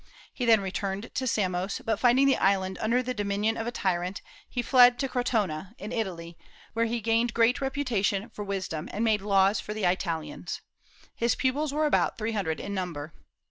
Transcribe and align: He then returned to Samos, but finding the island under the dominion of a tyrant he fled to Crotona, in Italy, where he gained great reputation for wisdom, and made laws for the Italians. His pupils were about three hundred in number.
He 0.33 0.45
then 0.45 0.61
returned 0.61 1.11
to 1.13 1.27
Samos, 1.27 1.79
but 1.85 1.99
finding 1.99 2.25
the 2.25 2.37
island 2.37 2.79
under 2.81 3.03
the 3.03 3.13
dominion 3.13 3.55
of 3.55 3.67
a 3.67 3.71
tyrant 3.71 4.23
he 4.49 4.63
fled 4.63 4.97
to 4.97 5.07
Crotona, 5.07 5.75
in 5.77 5.91
Italy, 5.91 6.39
where 6.73 6.85
he 6.87 7.01
gained 7.01 7.35
great 7.35 7.61
reputation 7.61 8.27
for 8.31 8.43
wisdom, 8.43 8.89
and 8.91 9.03
made 9.03 9.21
laws 9.21 9.59
for 9.59 9.75
the 9.75 9.83
Italians. 9.85 10.61
His 11.15 11.35
pupils 11.35 11.71
were 11.71 11.85
about 11.85 12.17
three 12.17 12.31
hundred 12.31 12.59
in 12.59 12.73
number. 12.73 13.13